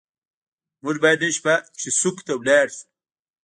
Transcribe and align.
موږ 0.83 0.95
باید 1.03 1.19
نن 1.23 1.31
شپه 1.37 1.53
چیسوک 1.79 2.17
ته 2.25 2.33
لاړ 2.47 2.67
شو. 2.75 2.83